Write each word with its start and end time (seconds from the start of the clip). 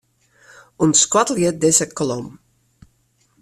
Untskoattelje 0.85 1.51
dizze 1.59 1.87
kolom. 1.97 2.25